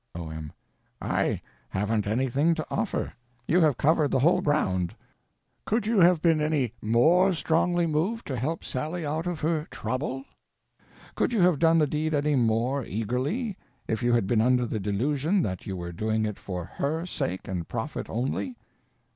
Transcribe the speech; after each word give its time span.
O.M. 0.15 0.51
I 0.99 1.41
haven't 1.69 2.07
anything 2.07 2.55
to 2.55 2.65
offer; 2.71 3.13
you 3.47 3.61
have 3.61 3.77
covered 3.77 4.09
the 4.09 4.17
whole 4.17 4.41
ground. 4.41 4.95
Can 5.67 5.81
you 5.83 5.99
have 5.99 6.23
been 6.23 6.41
any 6.41 6.73
_more 6.83 7.33
_strongly 7.33 7.87
moved 7.87 8.25
to 8.25 8.35
help 8.35 8.63
Sally 8.63 9.05
out 9.05 9.27
of 9.27 9.41
her 9.41 9.67
trouble—could 9.69 11.31
you 11.31 11.41
have 11.41 11.59
done 11.59 11.77
the 11.77 11.85
deed 11.85 12.15
any 12.15 12.35
more 12.35 12.83
eagerly—if 12.83 14.01
you 14.01 14.13
had 14.13 14.25
been 14.25 14.41
under 14.41 14.65
the 14.65 14.79
delusion 14.79 15.43
that 15.43 15.67
you 15.67 15.77
were 15.77 15.91
doing 15.91 16.25
it 16.25 16.39
for 16.39 16.71
_her 16.79 17.03
_sake 17.03 17.47
and 17.47 17.67
profit 17.67 18.09
only? 18.09 18.57